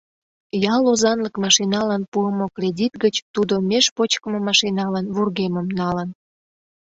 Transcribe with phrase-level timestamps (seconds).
[0.73, 6.09] Ял озанлык машиналан пуымо кредит гыч тудо меж почкымо машиналан вургемым налын.